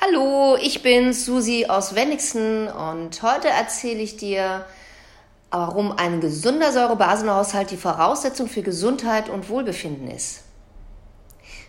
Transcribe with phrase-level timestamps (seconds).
[0.00, 4.64] Hallo, ich bin Susi aus Wenigsen und heute erzähle ich dir,
[5.50, 10.44] warum ein gesunder Säurebasenhaushalt die Voraussetzung für Gesundheit und Wohlbefinden ist.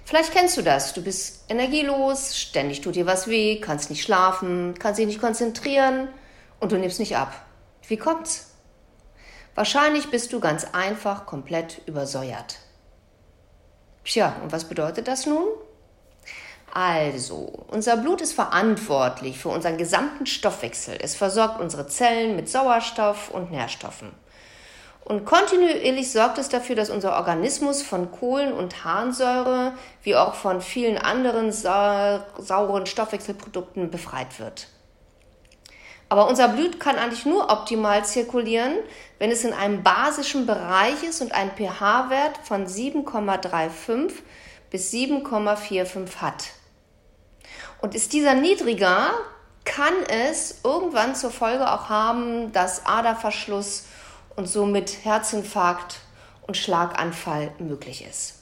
[0.05, 0.93] Vielleicht kennst du das.
[0.93, 6.09] Du bist energielos, ständig tut dir was weh, kannst nicht schlafen, kannst dich nicht konzentrieren
[6.59, 7.33] und du nimmst nicht ab.
[7.87, 8.51] Wie kommt's?
[9.55, 12.59] Wahrscheinlich bist du ganz einfach komplett übersäuert.
[14.05, 15.47] Tja, und was bedeutet das nun?
[16.73, 20.97] Also, unser Blut ist verantwortlich für unseren gesamten Stoffwechsel.
[21.01, 24.11] Es versorgt unsere Zellen mit Sauerstoff und Nährstoffen.
[25.03, 29.73] Und kontinuierlich sorgt es dafür, dass unser Organismus von Kohlen- und Harnsäure
[30.03, 34.67] wie auch von vielen anderen sa sauren Stoffwechselprodukten befreit wird.
[36.09, 38.75] Aber unser Blut kann eigentlich nur optimal zirkulieren,
[39.17, 44.11] wenn es in einem basischen Bereich ist und einen pH-Wert von 7,35
[44.69, 46.58] bis 7,45 hat.
[47.81, 49.11] Und ist dieser niedriger,
[49.65, 53.85] kann es irgendwann zur Folge auch haben, dass Aderverschluss
[54.35, 55.99] und somit Herzinfarkt
[56.47, 58.35] und Schlaganfall möglich ist.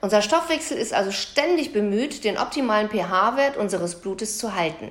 [0.00, 4.90] Unser Stoffwechsel ist also ständig bemüht, den optimalen pH-Wert unseres Blutes zu halten.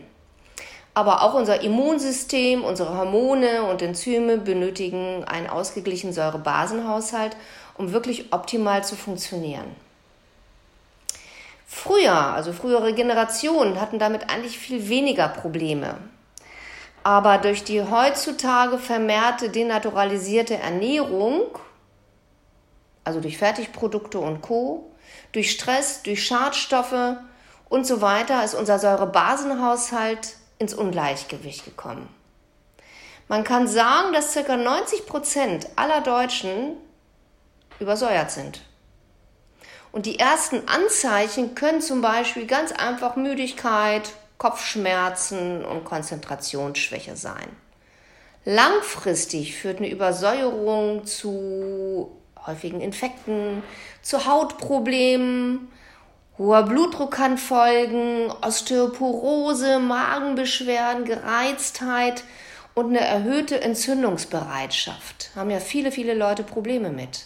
[0.93, 7.35] Aber auch unser Immunsystem, unsere Hormone und Enzyme benötigen einen ausgeglichenen Säurebasenhaushalt,
[7.77, 9.75] um wirklich optimal zu funktionieren.
[11.71, 15.99] Früher, also frühere Generationen, hatten damit eigentlich viel weniger Probleme.
[17.03, 21.43] Aber durch die heutzutage vermehrte denaturalisierte Ernährung,
[23.03, 24.91] also durch Fertigprodukte und Co.,
[25.31, 27.17] durch Stress, durch Schadstoffe
[27.69, 32.09] und so weiter, ist unser Säurebasenhaushalt ins Ungleichgewicht gekommen.
[33.27, 34.57] Man kann sagen, dass ca.
[34.57, 36.77] 90 Prozent aller Deutschen
[37.79, 38.61] übersäuert sind.
[39.91, 47.47] Und die ersten Anzeichen können zum Beispiel ganz einfach Müdigkeit, Kopfschmerzen und Konzentrationsschwäche sein.
[48.45, 53.63] Langfristig führt eine Übersäuerung zu häufigen Infekten,
[54.01, 55.67] zu Hautproblemen,
[56.37, 62.23] hoher Blutdruck kann folgen, Osteoporose, Magenbeschwerden, Gereiztheit
[62.75, 65.31] und eine erhöhte Entzündungsbereitschaft.
[65.35, 67.25] Haben ja viele, viele Leute Probleme mit.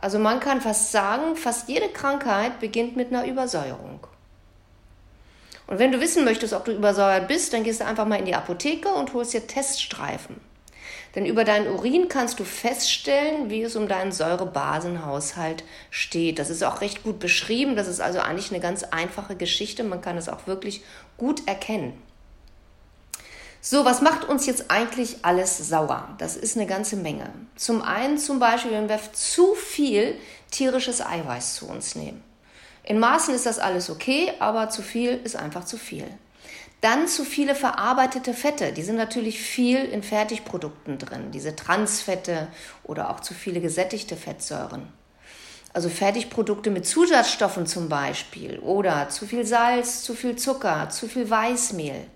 [0.00, 4.06] Also man kann fast sagen, fast jede Krankheit beginnt mit einer Übersäuerung.
[5.66, 8.24] Und wenn du wissen möchtest, ob du übersäuert bist, dann gehst du einfach mal in
[8.24, 10.36] die Apotheke und holst dir Teststreifen.
[11.14, 16.38] Denn über deinen Urin kannst du feststellen, wie es um deinen Säurebasenhaushalt steht.
[16.38, 17.76] Das ist auch recht gut beschrieben.
[17.76, 19.84] Das ist also eigentlich eine ganz einfache Geschichte.
[19.84, 20.82] Man kann es auch wirklich
[21.16, 22.00] gut erkennen.
[23.70, 26.08] So, was macht uns jetzt eigentlich alles sauer?
[26.16, 27.30] Das ist eine ganze Menge.
[27.54, 30.18] Zum einen zum Beispiel, wenn wir zu viel
[30.50, 32.24] tierisches Eiweiß zu uns nehmen.
[32.82, 36.06] In Maßen ist das alles okay, aber zu viel ist einfach zu viel.
[36.80, 38.72] Dann zu viele verarbeitete Fette.
[38.72, 41.30] Die sind natürlich viel in Fertigprodukten drin.
[41.30, 42.48] Diese Transfette
[42.84, 44.90] oder auch zu viele gesättigte Fettsäuren.
[45.74, 48.60] Also Fertigprodukte mit Zusatzstoffen zum Beispiel.
[48.60, 52.06] Oder zu viel Salz, zu viel Zucker, zu viel Weißmehl.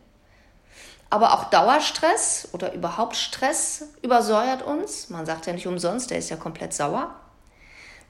[1.13, 5.11] Aber auch Dauerstress oder überhaupt Stress übersäuert uns.
[5.11, 7.15] Man sagt ja nicht umsonst, der ist ja komplett sauer.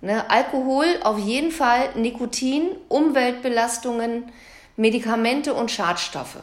[0.03, 0.31] Ne?
[0.31, 4.31] Alkohol auf jeden Fall, Nikotin, Umweltbelastungen,
[4.77, 6.37] Medikamente und Schadstoffe.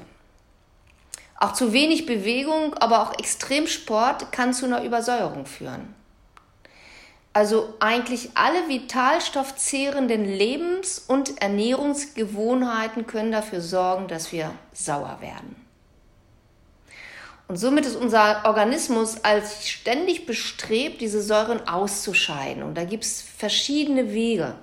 [1.37, 5.95] Auch zu wenig Bewegung, aber auch Extremsport kann zu einer Übersäuerung führen.
[7.31, 15.68] Also eigentlich alle vitalstoffzehrenden Lebens- und Ernährungsgewohnheiten können dafür sorgen, dass wir sauer werden.
[17.49, 22.61] Und somit ist unser Organismus als ständig bestrebt, diese Säuren auszuscheiden.
[22.61, 24.53] Und da gibt es verschiedene Wege.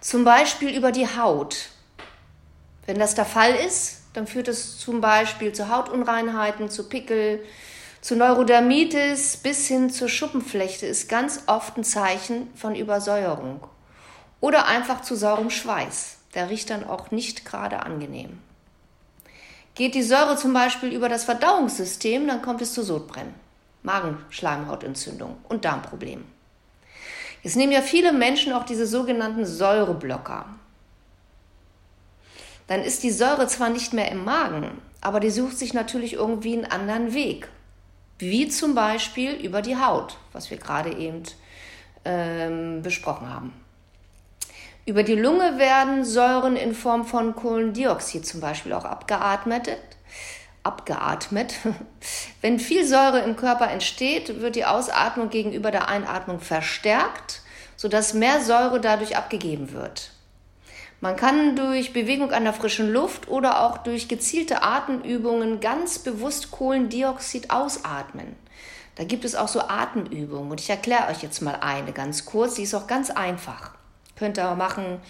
[0.00, 1.68] Zum Beispiel über die Haut.
[2.86, 7.44] Wenn das der Fall ist, dann führt es zum Beispiel zu Hautunreinheiten, zu Pickel,
[8.00, 13.66] zu Neurodermitis bis hin zur Schuppenflechte ist ganz oft ein Zeichen von Übersäuerung.
[14.40, 16.16] Oder einfach zu saurem Schweiß.
[16.34, 18.38] Der riecht dann auch nicht gerade angenehm.
[19.76, 23.34] Geht die Säure zum Beispiel über das Verdauungssystem, dann kommt es zu Sodbrennen,
[23.82, 26.24] Magenschleimhautentzündung und Darmproblemen.
[27.42, 30.46] Jetzt nehmen ja viele Menschen auch diese sogenannten Säureblocker.
[32.66, 36.54] Dann ist die Säure zwar nicht mehr im Magen, aber die sucht sich natürlich irgendwie
[36.54, 37.48] einen anderen Weg.
[38.18, 41.22] Wie zum Beispiel über die Haut, was wir gerade eben
[42.06, 43.52] ähm, besprochen haben.
[44.86, 49.76] Über die Lunge werden Säuren in Form von Kohlendioxid zum Beispiel auch abgeatmet.
[50.62, 51.54] Abgeatmet.
[52.40, 57.42] Wenn viel Säure im Körper entsteht, wird die Ausatmung gegenüber der Einatmung verstärkt,
[57.74, 60.12] sodass mehr Säure dadurch abgegeben wird.
[61.00, 66.52] Man kann durch Bewegung an der frischen Luft oder auch durch gezielte Atemübungen ganz bewusst
[66.52, 68.36] Kohlendioxid ausatmen.
[68.94, 72.54] Da gibt es auch so Atemübungen und ich erkläre euch jetzt mal eine ganz kurz,
[72.54, 73.72] die ist auch ganz einfach.
[74.18, 75.00] Könnt ihr machen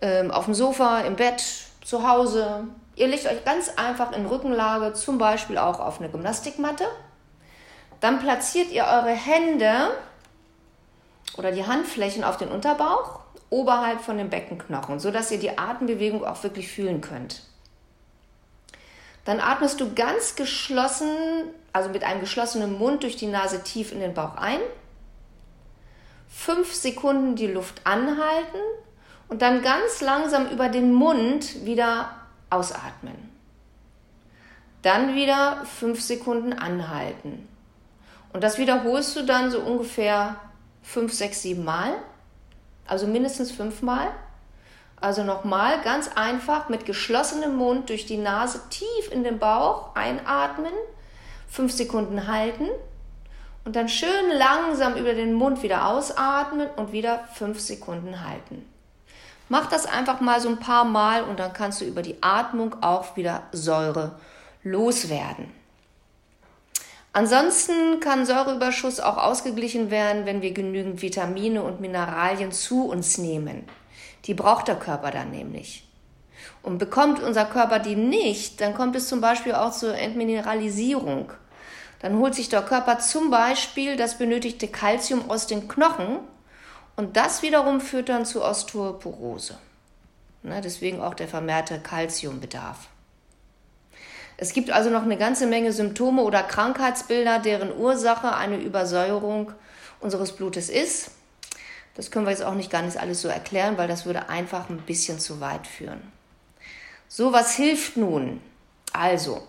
[0.00, 1.42] ähm, auf dem Sofa, im Bett,
[1.84, 2.64] zu Hause.
[2.96, 6.84] Ihr legt euch ganz einfach in Rückenlage, zum Beispiel auch auf eine Gymnastikmatte.
[8.00, 9.90] Dann platziert ihr eure Hände
[11.36, 13.20] oder die Handflächen auf den Unterbauch
[13.50, 17.42] oberhalb von den Beckenknochen, sodass ihr die Atembewegung auch wirklich fühlen könnt.
[19.24, 21.10] Dann atmest du ganz geschlossen,
[21.72, 24.60] also mit einem geschlossenen Mund durch die Nase tief in den Bauch ein.
[26.28, 28.58] Fünf Sekunden die Luft anhalten
[29.28, 32.10] und dann ganz langsam über den Mund wieder
[32.50, 33.14] ausatmen.
[34.82, 37.48] Dann wieder fünf Sekunden anhalten.
[38.32, 40.36] Und das wiederholst du dann so ungefähr
[40.82, 41.94] fünf, sechs, sieben Mal.
[42.86, 44.08] Also mindestens fünfmal.
[45.00, 50.72] Also nochmal ganz einfach mit geschlossenem Mund durch die Nase tief in den Bauch einatmen,
[51.48, 52.68] fünf Sekunden halten
[53.66, 58.64] und dann schön langsam über den Mund wieder ausatmen und wieder fünf Sekunden halten.
[59.48, 62.80] Mach das einfach mal so ein paar Mal und dann kannst du über die Atmung
[62.80, 64.18] auch wieder Säure
[64.62, 65.52] loswerden.
[67.12, 73.64] Ansonsten kann Säureüberschuss auch ausgeglichen werden, wenn wir genügend Vitamine und Mineralien zu uns nehmen.
[74.26, 75.88] Die braucht der Körper dann nämlich.
[76.62, 81.32] Und bekommt unser Körper die nicht, dann kommt es zum Beispiel auch zur Entmineralisierung.
[82.00, 86.18] Dann holt sich der Körper zum Beispiel das benötigte Kalzium aus den Knochen
[86.96, 89.58] und das wiederum führt dann zu Osteoporose.
[90.42, 92.88] Ne, deswegen auch der vermehrte Kalziumbedarf.
[94.36, 99.52] Es gibt also noch eine ganze Menge Symptome oder Krankheitsbilder, deren Ursache eine Übersäuerung
[100.00, 101.10] unseres Blutes ist.
[101.94, 104.68] Das können wir jetzt auch nicht gar nicht alles so erklären, weil das würde einfach
[104.68, 106.00] ein bisschen zu weit führen.
[107.08, 108.42] So, was hilft nun?
[108.92, 109.46] Also,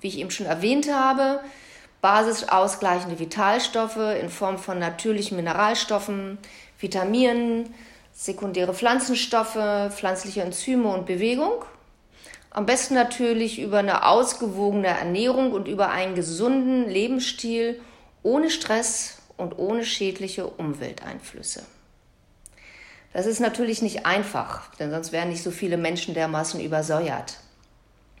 [0.00, 1.40] wie ich eben schon erwähnt habe,
[2.02, 6.36] basisausgleichende Vitalstoffe in Form von natürlichen Mineralstoffen,
[6.78, 7.72] Vitaminen,
[8.12, 9.56] sekundäre Pflanzenstoffe,
[9.90, 11.64] pflanzliche Enzyme und Bewegung.
[12.50, 17.80] Am besten natürlich über eine ausgewogene Ernährung und über einen gesunden Lebensstil
[18.22, 21.62] ohne Stress und ohne schädliche Umwelteinflüsse.
[23.12, 27.38] Das ist natürlich nicht einfach, denn sonst wären nicht so viele Menschen dermaßen übersäuert.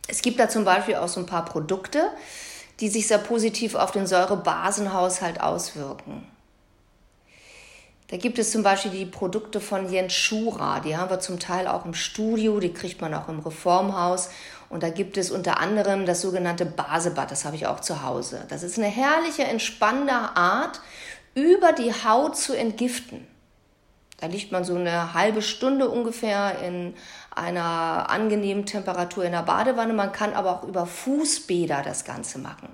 [0.08, 2.10] Es gibt da zum Beispiel auch so ein paar Produkte,
[2.80, 6.26] die sich sehr positiv auf den Säurebasenhaushalt auswirken.
[8.12, 11.66] Da gibt es zum Beispiel die Produkte von Jens Schura, die haben wir zum Teil
[11.66, 14.28] auch im Studio, die kriegt man auch im Reformhaus.
[14.68, 18.44] Und da gibt es unter anderem das sogenannte Basebad, das habe ich auch zu Hause.
[18.48, 20.80] Das ist eine herrliche, entspannende Art,
[21.34, 23.26] über die Haut zu entgiften.
[24.22, 26.94] Da liegt man so eine halbe Stunde ungefähr in
[27.34, 29.94] einer angenehmen Temperatur in der Badewanne.
[29.94, 32.68] Man kann aber auch über Fußbäder das Ganze machen.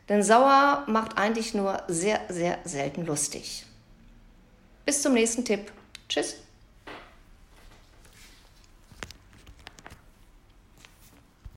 [0.09, 3.65] Denn sauer macht eigentlich nur sehr, sehr selten lustig.
[4.85, 5.73] Bis zum nächsten Tipp.
[6.09, 6.37] Tschüss.